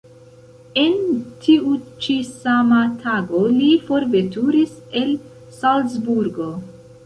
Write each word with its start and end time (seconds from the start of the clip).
En 0.83 0.95
tiu 1.43 1.73
ĉi 2.05 2.15
sama 2.31 2.81
tago 3.05 3.43
li 3.61 3.69
forveturis 3.91 4.75
el 5.05 5.15
Salzburgo. 5.63 6.53